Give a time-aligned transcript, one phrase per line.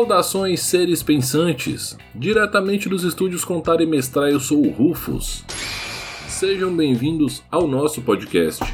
[0.00, 1.94] Saudações, seres pensantes!
[2.14, 5.44] Diretamente dos estúdios Contar e Mestrar, eu sou o Rufus.
[6.26, 8.64] Sejam bem-vindos ao nosso podcast.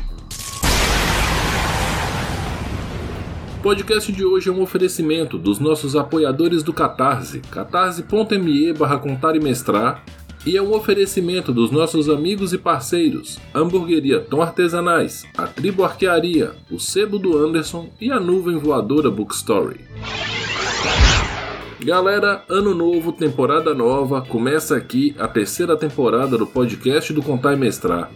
[3.58, 9.34] O podcast de hoje é um oferecimento dos nossos apoiadores do Catarse, catarse.me barra contar
[9.34, 10.04] e mestrar,
[10.46, 16.52] e é um oferecimento dos nossos amigos e parceiros, Hamburgueria Tom Artesanais, a Tribo Arquearia,
[16.70, 19.80] o Sebo do Anderson e a Nuvem Voadora Bookstory.
[21.80, 27.56] Galera, ano novo, temporada nova, começa aqui a terceira temporada do podcast do Contar e
[27.56, 28.10] Mestrar.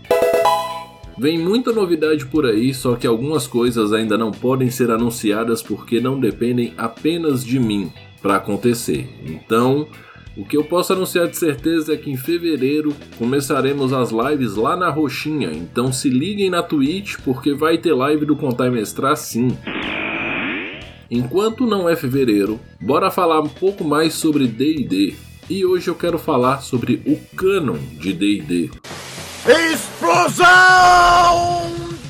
[1.18, 6.00] Vem muita novidade por aí, só que algumas coisas ainda não podem ser anunciadas porque
[6.00, 7.92] não dependem apenas de mim
[8.22, 9.06] para acontecer.
[9.26, 9.86] Então,
[10.34, 14.74] o que eu posso anunciar de certeza é que em fevereiro começaremos as lives lá
[14.74, 19.16] na Roxinha, então se liguem na Twitch porque vai ter live do Contar e Mestrar
[19.18, 19.54] sim.
[21.10, 25.16] Enquanto não é fevereiro, bora falar um pouco mais sobre D&D.
[25.48, 28.70] E hoje eu quero falar sobre o canon de D&D.
[29.72, 30.46] Explosão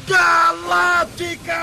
[0.07, 1.55] Galáctica!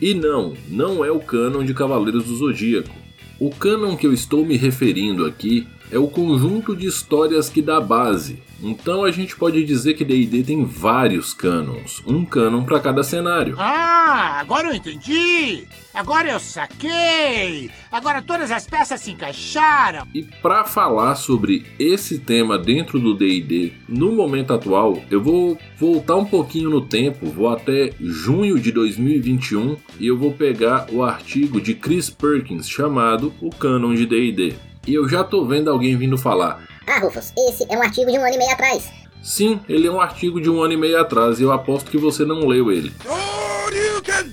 [0.00, 2.96] E não, não é o canon de Cavaleiros do Zodíaco.
[3.38, 7.80] O canon que eu estou me referindo aqui é o conjunto de histórias que dá
[7.80, 8.42] base.
[8.62, 13.56] Então a gente pode dizer que D&D tem vários canons, um canon para cada cenário.
[13.58, 15.66] Ah, agora eu entendi!
[15.94, 17.70] Agora eu saquei!
[17.90, 20.06] Agora todas as peças se encaixaram!
[20.14, 26.16] E para falar sobre esse tema dentro do D&D no momento atual, eu vou voltar
[26.16, 31.60] um pouquinho no tempo, vou até junho de 2021 e eu vou pegar o artigo
[31.60, 34.69] de Chris Perkins chamado O Canon de D&D.
[34.86, 36.62] E eu já tô vendo alguém vindo falar.
[36.86, 38.90] Ah, Rufus, esse é um artigo de um ano e meio atrás.
[39.22, 41.98] Sim, ele é um artigo de um ano e meio atrás e eu aposto que
[41.98, 42.92] você não leu ele.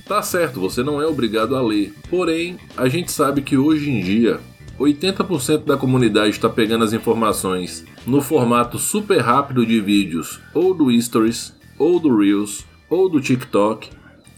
[0.08, 1.94] Tá certo, você não é obrigado a ler.
[2.09, 4.40] Porém, a gente sabe que hoje em dia
[4.80, 10.90] 80% da comunidade está pegando as informações no formato super rápido de vídeos, ou do
[11.02, 13.90] Stories, ou do Reels, ou do TikTok,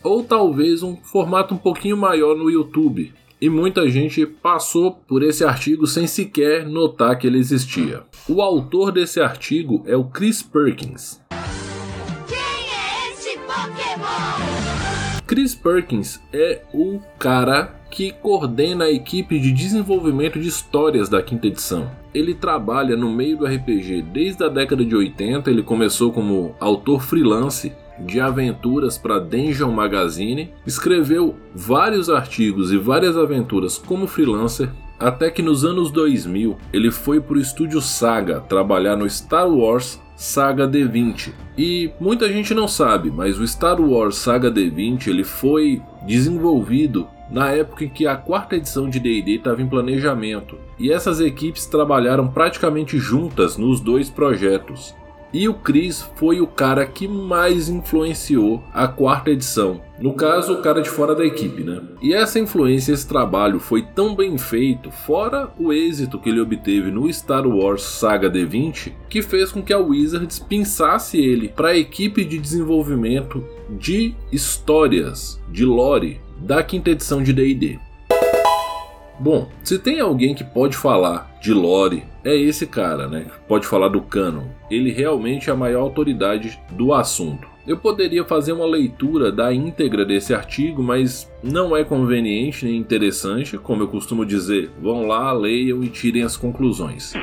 [0.04, 5.44] ou talvez um formato um pouquinho maior no YouTube, e muita gente passou por esse
[5.44, 8.04] artigo sem sequer notar que ele existia.
[8.28, 11.22] O autor desse artigo é o Chris Perkins.
[12.28, 14.60] Quem é este Pokémon?
[15.26, 21.48] Chris Perkins é o cara que coordena a equipe de desenvolvimento de histórias da quinta
[21.48, 21.90] edição.
[22.14, 27.02] Ele trabalha no meio do RPG desde a década de 80, ele começou como autor
[27.02, 27.72] freelance
[28.06, 35.42] de aventuras para Dungeon Magazine, escreveu vários artigos e várias aventuras como freelancer, até que
[35.42, 41.32] nos anos 2000 ele foi para o estúdio Saga trabalhar no Star Wars Saga D20.
[41.58, 47.52] E muita gente não sabe, mas o Star Wars Saga D20 ele foi desenvolvido na
[47.52, 50.58] época em que a quarta edição de D&D estava em planejamento.
[50.78, 54.96] E essas equipes trabalharam praticamente juntas nos dois projetos.
[55.32, 59.82] E o Chris foi o cara que mais influenciou a quarta edição.
[60.00, 61.82] No caso, o cara de fora da equipe, né?
[62.02, 66.90] E essa influência, esse trabalho foi tão bem feito, fora o êxito que ele obteve
[66.90, 71.78] no Star Wars Saga D20, que fez com que a Wizards pensasse ele para a
[71.78, 77.78] equipe de desenvolvimento de histórias, de lore, da quinta edição de D&D.
[79.20, 83.26] Bom, se tem alguém que pode falar de lore, é esse cara, né?
[83.48, 84.46] Pode falar do canon.
[84.72, 87.48] Ele realmente é a maior autoridade do assunto.
[87.68, 93.58] Eu poderia fazer uma leitura da íntegra desse artigo, mas não é conveniente nem interessante,
[93.58, 94.72] como eu costumo dizer.
[94.82, 97.14] Vão lá, leiam e tirem as conclusões.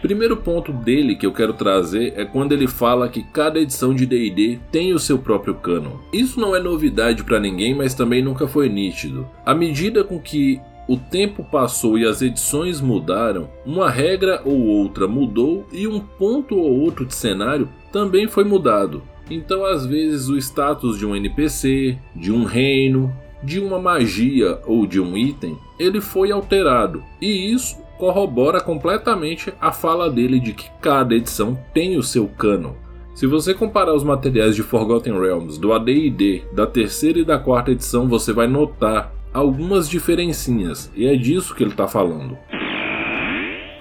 [0.00, 4.06] Primeiro ponto dele que eu quero trazer é quando ele fala que cada edição de
[4.06, 5.96] D&D tem o seu próprio canon.
[6.12, 9.26] Isso não é novidade para ninguém, mas também nunca foi nítido.
[9.44, 15.08] À medida com que o tempo passou e as edições mudaram, uma regra ou outra
[15.08, 19.02] mudou e um ponto ou outro de cenário também foi mudado.
[19.28, 23.12] Então, às vezes, o status de um NPC, de um reino,
[23.42, 27.02] de uma magia ou de um item, ele foi alterado.
[27.20, 32.72] E isso corrobora completamente a fala dele de que cada edição tem o seu canon.
[33.14, 37.72] Se você comparar os materiais de Forgotten Realms do AD&D da terceira e da quarta
[37.72, 42.38] edição, você vai notar algumas diferencinhas, e é disso que ele está falando.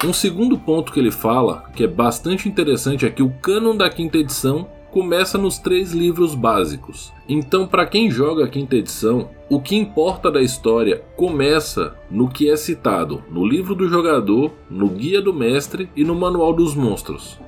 [0.04, 3.90] Um segundo ponto que ele fala, que é bastante interessante, é que o cânon da
[3.90, 4.68] quinta edição
[4.98, 7.14] começa nos três livros básicos.
[7.30, 12.50] Então, para quem joga a quinta edição, o que importa da história começa no que
[12.50, 17.40] é citado no livro do jogador, no guia do mestre e no manual dos monstros.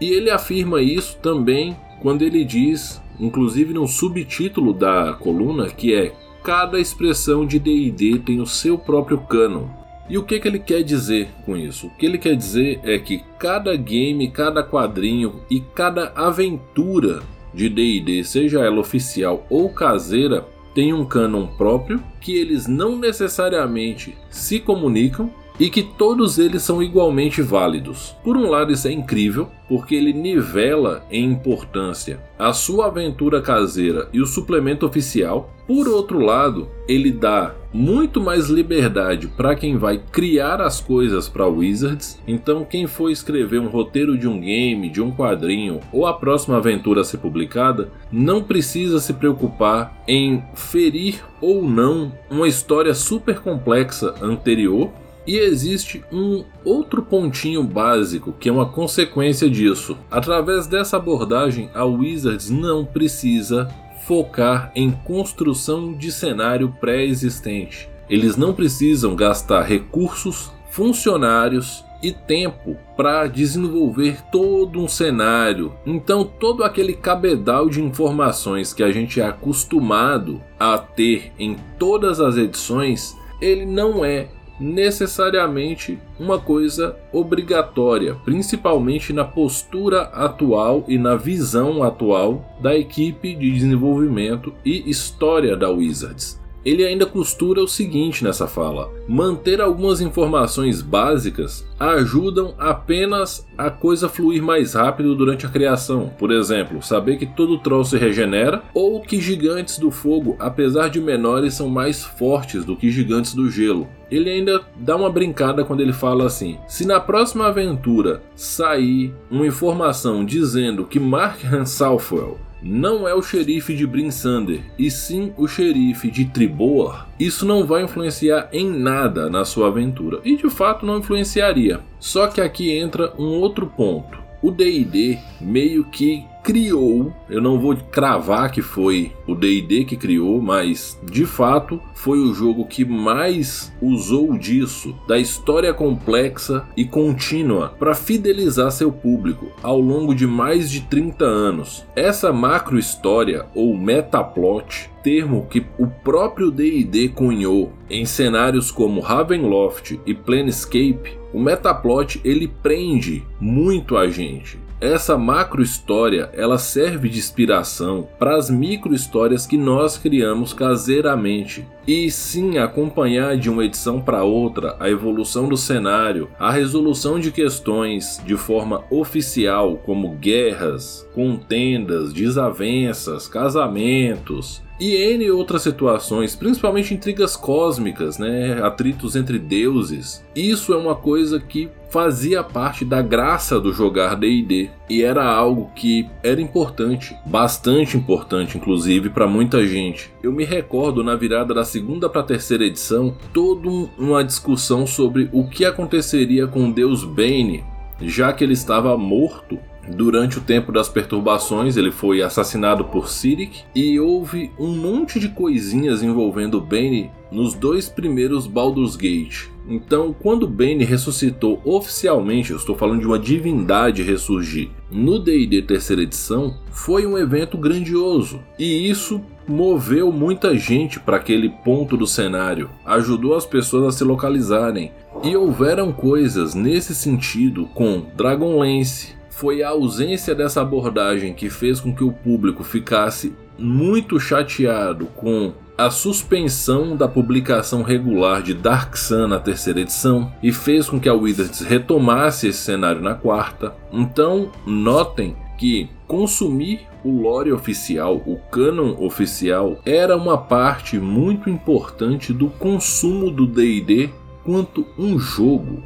[0.00, 6.12] E ele afirma isso também quando ele diz, inclusive no subtítulo da coluna, que é
[6.42, 9.68] cada expressão de D&D tem o seu próprio canon.
[10.08, 11.88] E o que, que ele quer dizer com isso?
[11.88, 17.22] O que ele quer dizer é que cada game, cada quadrinho e cada aventura
[17.52, 24.16] de D&D, seja ela oficial ou caseira, tem um canon próprio que eles não necessariamente
[24.30, 28.14] se comunicam e que todos eles são igualmente válidos.
[28.22, 34.08] Por um lado, isso é incrível, porque ele nivela em importância a sua aventura caseira
[34.12, 35.50] e o suplemento oficial.
[35.66, 41.46] Por outro lado, ele dá muito mais liberdade para quem vai criar as coisas para
[41.46, 42.20] Wizards.
[42.26, 46.58] Então, quem for escrever um roteiro de um game, de um quadrinho ou a próxima
[46.58, 53.40] aventura a ser publicada, não precisa se preocupar em ferir ou não uma história super
[53.40, 54.92] complexa anterior
[55.26, 59.96] e existe um outro pontinho básico que é uma consequência disso.
[60.10, 63.68] Através dessa abordagem, a Wizards não precisa
[64.06, 67.88] focar em construção de cenário pré-existente.
[68.08, 75.72] Eles não precisam gastar recursos, funcionários e tempo para desenvolver todo um cenário.
[75.84, 82.20] Então, todo aquele cabedal de informações que a gente é acostumado a ter em todas
[82.20, 91.16] as edições, ele não é necessariamente uma coisa obrigatória, principalmente na postura atual e na
[91.16, 98.24] visão atual da equipe de desenvolvimento e história da Wizards ele ainda costura o seguinte
[98.24, 105.48] nessa fala: manter algumas informações básicas ajudam apenas a coisa fluir mais rápido durante a
[105.48, 106.10] criação.
[106.18, 111.00] Por exemplo, saber que todo troll se regenera ou que gigantes do fogo, apesar de
[111.00, 113.86] menores, são mais fortes do que gigantes do gelo.
[114.10, 119.46] Ele ainda dá uma brincada quando ele fala assim: se na próxima aventura sair uma
[119.46, 126.10] informação dizendo que Mark Southwell não é o xerife de Brinsander, e sim o xerife
[126.10, 130.20] de Triboar, isso não vai influenciar em nada na sua aventura.
[130.24, 131.80] E de fato não influenciaria.
[131.98, 134.18] Só que aqui entra um outro ponto.
[134.42, 140.40] O DD meio que criou, eu não vou cravar que foi o D&D que criou,
[140.40, 147.74] mas de fato foi o jogo que mais usou disso, da história complexa e contínua
[147.76, 151.84] para fidelizar seu público ao longo de mais de 30 anos.
[151.96, 159.98] Essa macro história ou metaplot termo que o próprio D&D cunhou em cenários como Ravenloft
[160.06, 167.18] e Planescape, o metaplot ele prende muito a gente essa macro história ela serve de
[167.18, 171.66] inspiração para as micro histórias que nós criamos caseiramente.
[171.86, 177.30] E sim acompanhar de uma edição para outra a evolução do cenário, a resolução de
[177.30, 187.36] questões de forma oficial, como guerras, contendas, desavenças, casamentos, e N outras situações, principalmente intrigas
[187.36, 190.24] cósmicas, né, atritos entre deuses.
[190.34, 195.70] Isso é uma coisa que fazia parte da graça do jogar D&D e era algo
[195.74, 200.12] que era importante, bastante importante inclusive para muita gente.
[200.22, 205.48] Eu me recordo na virada da segunda para terceira edição, toda uma discussão sobre o
[205.48, 207.64] que aconteceria com deus Bane,
[208.00, 213.62] já que ele estava morto Durante o tempo das perturbações, ele foi assassinado por Sirik
[213.74, 219.48] e houve um monte de coisinhas envolvendo Bane nos dois primeiros Baldur's Gate.
[219.68, 226.02] Então, quando Bane ressuscitou oficialmente, eu estou falando de uma divindade ressurgir no D&D terceira
[226.02, 228.40] edição, foi um evento grandioso.
[228.58, 234.04] E isso moveu muita gente para aquele ponto do cenário, ajudou as pessoas a se
[234.04, 234.92] localizarem.
[235.24, 241.94] E houveram coisas nesse sentido com Dragonlance, foi a ausência dessa abordagem que fez com
[241.94, 249.26] que o público ficasse muito chateado com a suspensão da publicação regular de Dark Sun
[249.26, 253.74] na terceira edição e fez com que a Wizards retomasse esse cenário na quarta.
[253.92, 262.32] Então, notem que consumir o lore oficial, o canon oficial, era uma parte muito importante
[262.32, 264.08] do consumo do D&D
[264.42, 265.82] quanto um jogo.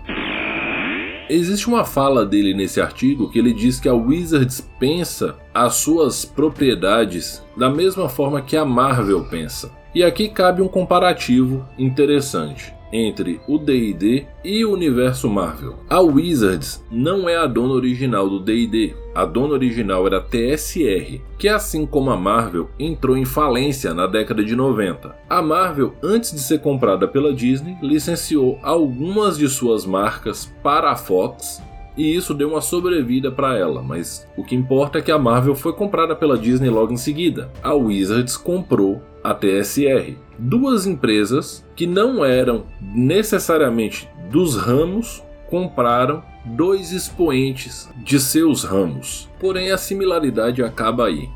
[1.32, 6.24] Existe uma fala dele nesse artigo que ele diz que a Wizards pensa as suas
[6.24, 9.70] propriedades da mesma forma que a Marvel pensa.
[9.94, 15.76] E aqui cabe um comparativo interessante entre o D&D e o universo Marvel.
[15.88, 18.94] A Wizards não é a dona original do D&D.
[19.14, 24.06] A dona original era a TSR, que assim como a Marvel entrou em falência na
[24.06, 25.16] década de 90.
[25.28, 30.96] A Marvel, antes de ser comprada pela Disney, licenciou algumas de suas marcas para a
[30.96, 31.60] Fox
[31.96, 35.54] e isso deu uma sobrevida para ela, mas o que importa é que a Marvel
[35.54, 37.50] foi comprada pela Disney logo em seguida.
[37.62, 40.16] A Wizards comprou a TSR.
[40.40, 49.28] Duas empresas que não eram necessariamente dos ramos compraram dois expoentes de seus ramos.
[49.38, 51.28] Porém, a similaridade acaba aí.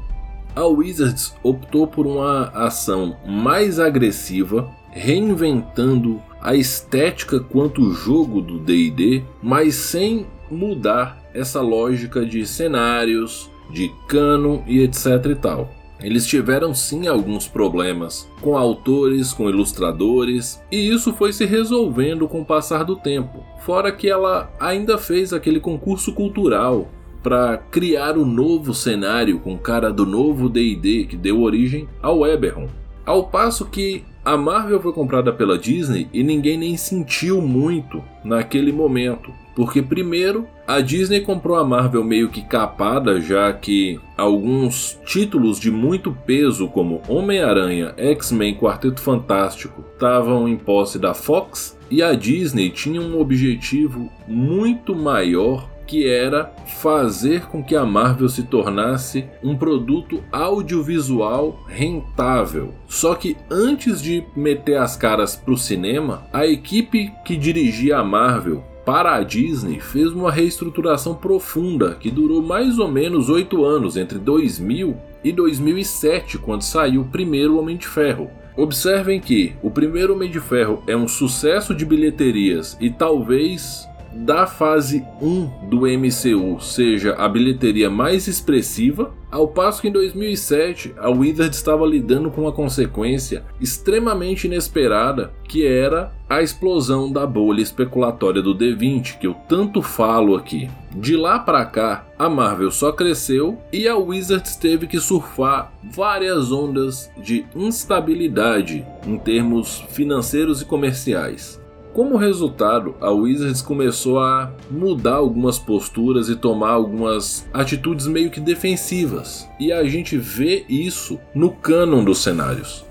[0.56, 8.58] A Wizards optou por uma ação mais agressiva, reinventando a estética quanto o jogo do
[8.60, 15.83] D&D, mas sem mudar essa lógica de cenários, de canon e etc e tal.
[16.04, 22.42] Eles tiveram sim alguns problemas com autores, com ilustradores, e isso foi se resolvendo com
[22.42, 23.42] o passar do tempo.
[23.60, 26.90] Fora que ela ainda fez aquele concurso cultural
[27.22, 32.26] para criar o um novo cenário com cara do novo D&D que deu origem ao
[32.26, 32.68] Eberron.
[33.06, 38.72] Ao passo que a Marvel foi comprada pela Disney e ninguém nem sentiu muito naquele
[38.72, 39.30] momento.
[39.54, 45.70] Porque, primeiro, a Disney comprou a Marvel meio que capada, já que alguns títulos de
[45.70, 52.70] muito peso, como Homem-Aranha, X-Men Quarteto Fantástico, estavam em posse da Fox, e a Disney
[52.70, 59.56] tinha um objetivo muito maior que era fazer com que a Marvel se tornasse um
[59.56, 62.74] produto audiovisual rentável.
[62.88, 68.04] Só que antes de meter as caras para o cinema, a equipe que dirigia a
[68.04, 73.96] Marvel para a Disney fez uma reestruturação profunda que durou mais ou menos oito anos
[73.96, 78.30] entre 2000 e 2007, quando saiu o primeiro Homem de Ferro.
[78.56, 84.46] Observem que o primeiro Homem de Ferro é um sucesso de bilheterias e talvez da
[84.46, 91.10] fase 1 do MCU seja a bilheteria mais expressiva, ao passo que em 2007 a
[91.10, 98.40] Wizard estava lidando com uma consequência extremamente inesperada, que era a explosão da bolha especulatória
[98.40, 100.70] do D20, que eu tanto falo aqui.
[100.94, 106.52] De lá para cá, a Marvel só cresceu e a Wizards teve que surfar várias
[106.52, 111.63] ondas de instabilidade em termos financeiros e comerciais.
[111.94, 118.40] Como resultado, a Wizards começou a mudar algumas posturas e tomar algumas atitudes meio que
[118.40, 119.48] defensivas.
[119.60, 122.84] E a gente vê isso no cânon dos cenários.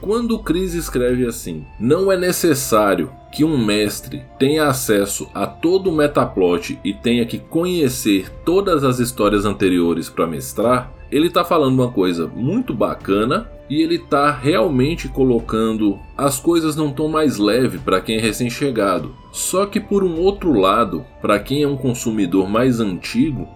[0.00, 5.88] Quando o Chris escreve assim: Não é necessário que um mestre tenha acesso a todo
[5.88, 11.74] o metaplot e tenha que conhecer todas as histórias anteriores para mestrar, ele está falando
[11.74, 17.78] uma coisa muito bacana e ele está realmente colocando as coisas num tom mais leve
[17.78, 19.14] para quem é recém-chegado.
[19.30, 23.48] Só que por um outro lado, para quem é um consumidor mais antigo,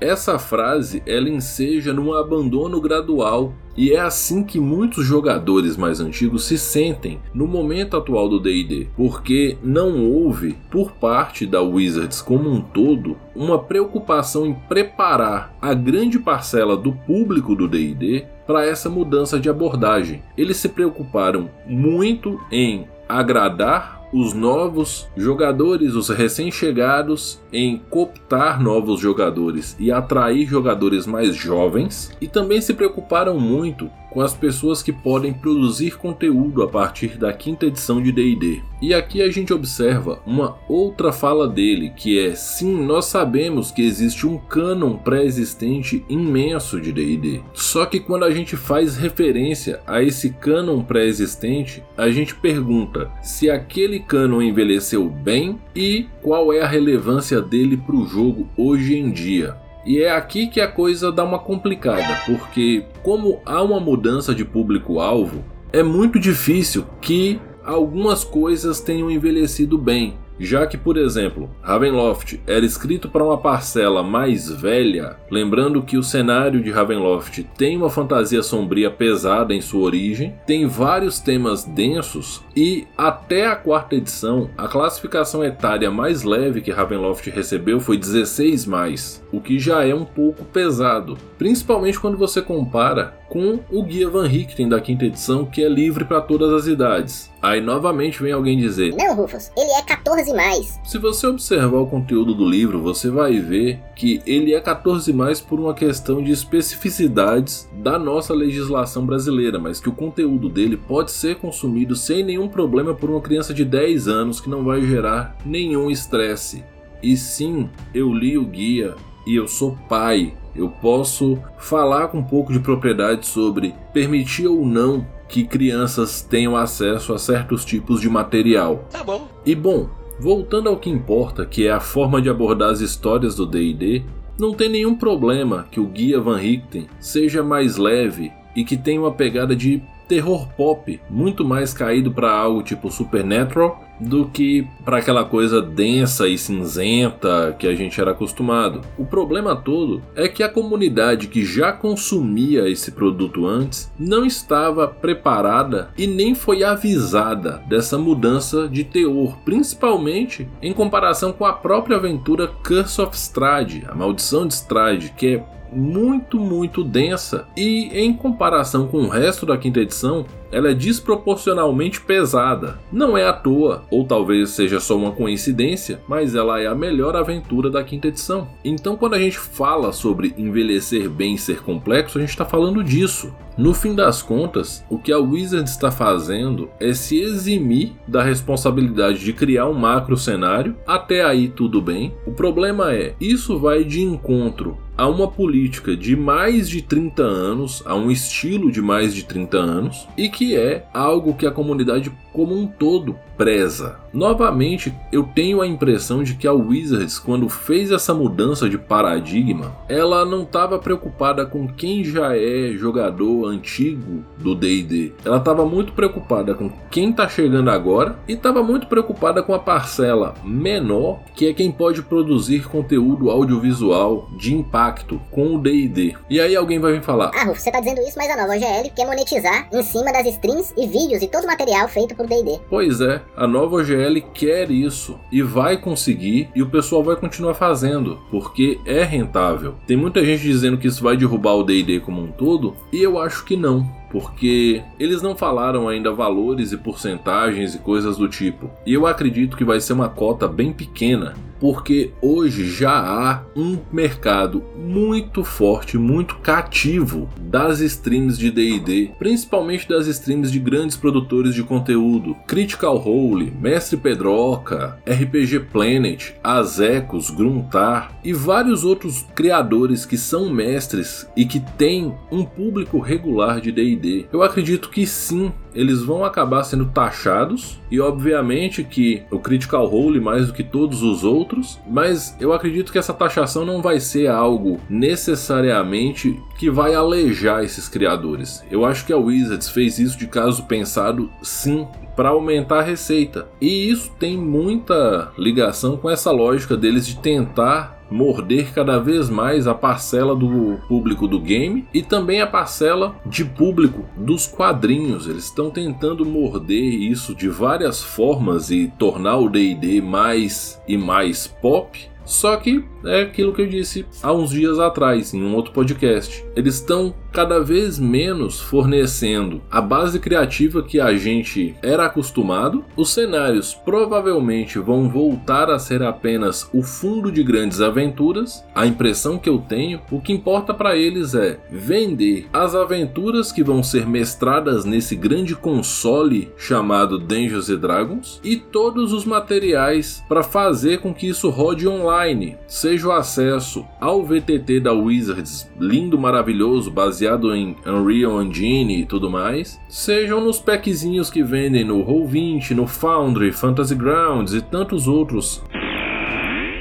[0.00, 6.44] essa frase ela enseja num abandono gradual e é assim que muitos jogadores mais antigos
[6.44, 12.50] se sentem no momento atual do D&D, porque não houve por parte da Wizards como
[12.50, 18.90] um todo uma preocupação em preparar a grande parcela do público do D&D para essa
[18.90, 20.22] mudança de abordagem.
[20.36, 29.76] Eles se preocuparam muito em agradar os novos jogadores, os recém-chegados, em cooptar novos jogadores
[29.78, 35.32] e atrair jogadores mais jovens, e também se preocuparam muito com as pessoas que podem
[35.32, 38.62] produzir conteúdo a partir da quinta edição de D&D.
[38.80, 43.82] E aqui a gente observa uma outra fala dele, que é: sim, nós sabemos que
[43.82, 47.40] existe um canon pré-existente imenso de D&D.
[47.54, 53.50] Só que quando a gente faz referência a esse canon pré-existente, a gente pergunta se
[53.50, 59.10] aquele canon envelheceu bem e qual é a relevância dele para o jogo hoje em
[59.10, 59.56] dia.
[59.84, 64.44] E é aqui que a coisa dá uma complicada, porque como há uma mudança de
[64.44, 70.14] público-alvo, é muito difícil que algumas coisas tenham envelhecido bem.
[70.38, 76.02] Já que, por exemplo, Ravenloft era escrito para uma parcela mais velha, lembrando que o
[76.02, 82.42] cenário de Ravenloft tem uma fantasia sombria pesada em sua origem, tem vários temas densos
[82.56, 88.66] e até a quarta edição, a classificação etária mais leve que Ravenloft recebeu foi 16
[88.66, 94.08] mais, o que já é um pouco pesado, principalmente quando você compara com o Guia
[94.08, 97.30] Van Richten da quinta edição, que é livre para todas as idades.
[97.48, 100.78] Aí novamente vem alguém dizer: Não, Rufus, ele é 14 mais.
[100.84, 105.40] Se você observar o conteúdo do livro, você vai ver que ele é 14 mais
[105.40, 111.10] por uma questão de especificidades da nossa legislação brasileira, mas que o conteúdo dele pode
[111.10, 115.34] ser consumido sem nenhum problema por uma criança de 10 anos que não vai gerar
[115.42, 116.62] nenhum estresse.
[117.02, 118.94] E sim, eu li o guia
[119.26, 120.34] e eu sou pai.
[120.54, 126.56] Eu posso falar com um pouco de propriedade sobre permitir ou não que crianças tenham
[126.56, 128.84] acesso a certos tipos de material.
[128.90, 129.28] Tá bom.
[129.44, 133.46] E bom, voltando ao que importa, que é a forma de abordar as histórias do
[133.46, 134.02] D&D,
[134.38, 139.00] não tem nenhum problema que o guia Van Richten seja mais leve e que tenha
[139.00, 144.98] uma pegada de terror pop, muito mais caído para algo tipo Supernatural do que para
[144.98, 148.80] aquela coisa densa e cinzenta que a gente era acostumado.
[148.96, 154.86] O problema todo é que a comunidade que já consumia esse produto antes não estava
[154.86, 161.96] preparada e nem foi avisada dessa mudança de teor, principalmente em comparação com a própria
[161.96, 168.12] aventura Curse of Strahd, a Maldição de Strahd, que é muito, muito densa e em
[168.12, 172.78] comparação com o resto da quinta edição, ela é desproporcionalmente pesada.
[172.90, 177.16] Não é à toa, ou talvez seja só uma coincidência, mas ela é a melhor
[177.16, 178.48] aventura da quinta edição.
[178.64, 182.82] Então, quando a gente fala sobre envelhecer bem e ser complexo, a gente está falando
[182.82, 183.32] disso.
[183.56, 189.18] No fim das contas, o que a Wizard está fazendo é se eximir da responsabilidade
[189.18, 190.76] de criar um macro cenário.
[190.86, 192.14] Até aí tudo bem.
[192.24, 197.84] O problema é, isso vai de encontro a uma política de mais de 30 anos,
[197.86, 202.10] a um estilo de mais de 30 anos, e que é algo que a comunidade
[202.32, 204.00] como um todo preza.
[204.12, 209.76] Novamente, eu tenho a impressão de que a Wizards, quando fez essa mudança de paradigma,
[209.88, 215.12] ela não estava preocupada com quem já é jogador antigo do D&D.
[215.24, 219.58] Ela estava muito preocupada com quem está chegando agora e estava muito preocupada com a
[219.58, 226.14] parcela menor, que é quem pode produzir conteúdo audiovisual de impacto com o D&D.
[226.30, 228.54] E aí alguém vai me falar: "Ah, Ruf, você tá dizendo isso, mas a nova
[228.56, 232.26] OGL quer monetizar em cima das streams e vídeos e todo o material feito por
[232.26, 232.58] D&D".
[232.70, 237.54] Pois é, a nova OGL quer isso e vai conseguir e o pessoal vai continuar
[237.54, 239.74] fazendo, porque é rentável.
[239.86, 243.18] Tem muita gente dizendo que isso vai derrubar o D&D como um todo, e eu
[243.18, 248.70] acho que não porque eles não falaram ainda valores e porcentagens e coisas do tipo.
[248.86, 253.78] E eu acredito que vai ser uma cota bem pequena porque hoje já há um
[253.92, 261.54] mercado muito forte, muito cativo das streams de D&D, principalmente das streams de grandes produtores
[261.54, 270.16] de conteúdo, Critical Role, Mestre Pedroca, RPG Planet, Azecos, Gruntar e vários outros criadores que
[270.16, 273.97] são mestres e que têm um público regular de D&D.
[274.32, 280.20] Eu acredito que sim, eles vão acabar sendo taxados e obviamente que o Critical Role
[280.20, 284.26] mais do que todos os outros, mas eu acredito que essa taxação não vai ser
[284.26, 288.64] algo necessariamente que vai alejar esses criadores.
[288.68, 291.86] Eu acho que a Wizards fez isso de caso pensado sim
[292.16, 293.46] para aumentar a receita.
[293.60, 299.66] E isso tem muita ligação com essa lógica deles de tentar morder cada vez mais
[299.66, 305.26] a parcela do público do game e também a parcela de público dos quadrinhos.
[305.26, 311.46] Eles estão tentando morder isso de várias formas e tornar o D&D mais e mais
[311.46, 315.72] pop só que é aquilo que eu disse há uns dias atrás, em um outro
[315.72, 316.44] podcast.
[316.54, 322.84] Eles estão cada vez menos fornecendo a base criativa que a gente era acostumado.
[322.96, 328.64] Os cenários provavelmente vão voltar a ser apenas o fundo de grandes aventuras.
[328.74, 333.62] A impressão que eu tenho, o que importa para eles é vender as aventuras que
[333.62, 341.00] vão ser mestradas nesse grande console chamado Dungeons Dragons e todos os materiais para fazer
[341.00, 342.17] com que isso rode online,
[342.66, 349.06] seja o acesso ao VTT da Wizards, lindo, maravilhoso, baseado baseado em Unreal Engine e
[349.06, 355.06] tudo mais, sejam nos packzinhos que vendem no Roll20, no Foundry, Fantasy Grounds e tantos
[355.08, 355.62] outros.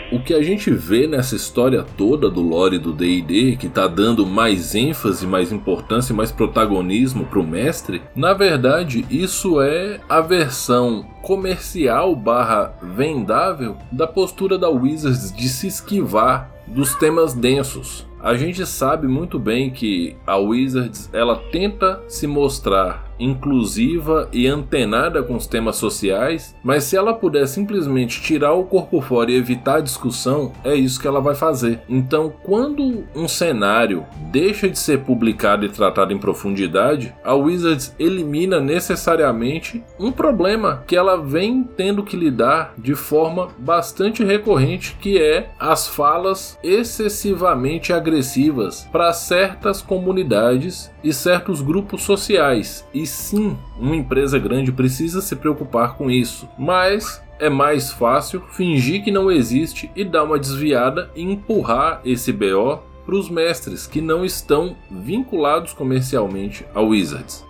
[0.10, 4.26] O que a gente vê nessa história toda do lore do D&D, que está dando
[4.26, 10.22] mais ênfase, mais importância e mais protagonismo para o mestre, na verdade isso é a
[10.22, 18.08] versão comercial barra vendável da postura da Wizards de se esquivar dos temas densos.
[18.22, 25.24] A gente sabe muito bem que a Wizards ela tenta se mostrar inclusiva e antenada
[25.24, 29.78] com os temas sociais, mas se ela puder simplesmente tirar o corpo fora e evitar
[29.78, 31.82] a discussão, é isso que ela vai fazer.
[31.90, 38.60] Então, quando um cenário deixa de ser publicado e tratado em profundidade, a Wizards elimina
[38.60, 45.50] necessariamente um problema que ela vem tendo que lidar de forma bastante recorrente, que é
[45.60, 52.86] as falas excessivamente agressivas para certas comunidades e certos grupos sociais.
[52.94, 59.04] E sim, uma empresa grande precisa se preocupar com isso, mas é mais fácil fingir
[59.04, 64.02] que não existe e dar uma desviada e empurrar esse BO para os mestres que
[64.02, 67.46] não estão vinculados comercialmente ao Wizards.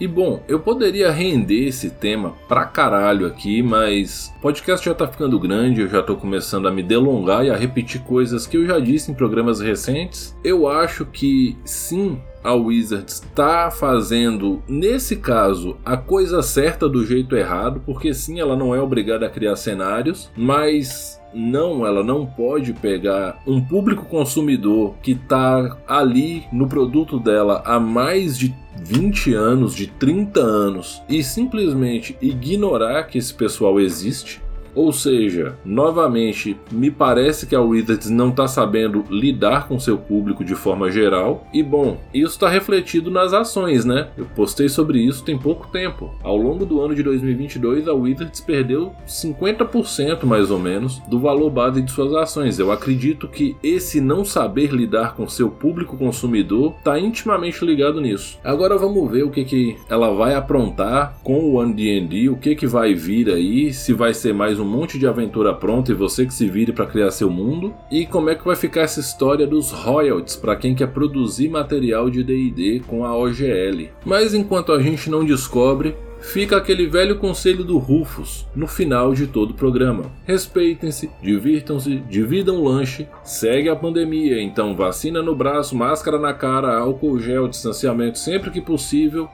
[0.00, 5.06] E bom, eu poderia render esse tema pra caralho aqui, mas o podcast já tá
[5.06, 8.66] ficando grande, eu já tô começando a me delongar e a repetir coisas que eu
[8.66, 10.34] já disse em programas recentes.
[10.42, 17.36] Eu acho que sim, a Wizards está fazendo, nesse caso, a coisa certa do jeito
[17.36, 22.72] errado, porque sim, ela não é obrigada a criar cenários, mas não, ela não pode
[22.72, 29.74] pegar um público consumidor que está ali no produto dela há mais de 20 anos,
[29.74, 34.40] de 30 anos e simplesmente ignorar que esse pessoal existe
[34.74, 40.44] ou seja, novamente, me parece que a Wizards não está sabendo lidar com seu público
[40.44, 41.46] de forma geral.
[41.52, 44.08] E bom, isso está refletido nas ações, né?
[44.16, 46.14] Eu postei sobre isso tem pouco tempo.
[46.22, 51.50] Ao longo do ano de 2022, a Wizards perdeu 50% mais ou menos do valor
[51.50, 52.58] base de suas ações.
[52.58, 58.38] Eu acredito que esse não saber lidar com seu público consumidor está intimamente ligado nisso.
[58.44, 62.54] Agora vamos ver o que, que ela vai aprontar com o One D&D, o que,
[62.54, 66.26] que vai vir aí, se vai ser mais um monte de aventura pronta e você
[66.26, 67.74] que se vire para criar seu mundo.
[67.90, 72.10] E como é que vai ficar essa história dos royalties para quem quer produzir material
[72.10, 73.90] de D&D com a OGL.
[74.04, 79.26] Mas enquanto a gente não descobre, fica aquele velho conselho do Rufus no final de
[79.26, 80.04] todo o programa.
[80.24, 86.78] Respeitem-se, divirtam-se, dividam o lanche, segue a pandemia, então vacina no braço, máscara na cara,
[86.78, 89.28] álcool gel, distanciamento sempre que possível.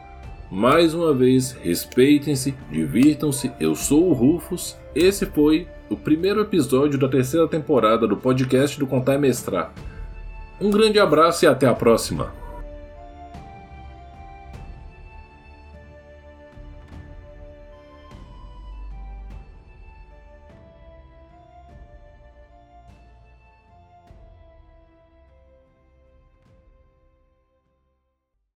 [0.50, 3.52] Mais uma vez, respeitem-se, divirtam-se.
[3.59, 8.87] Eu sou o Rufus esse foi o primeiro episódio da terceira temporada do podcast do
[8.87, 9.74] Contar e Mestrar.
[10.59, 12.45] Um grande abraço e até a próxima!